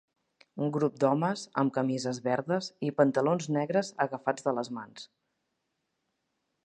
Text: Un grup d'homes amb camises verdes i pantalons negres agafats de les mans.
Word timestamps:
Un 0.67 0.71
grup 0.75 0.95
d'homes 1.03 1.43
amb 1.63 1.73
camises 1.75 2.19
verdes 2.29 2.69
i 2.87 2.91
pantalons 3.03 3.51
negres 3.59 3.93
agafats 4.07 4.49
de 4.49 4.55
les 4.61 4.73
mans. 4.79 5.05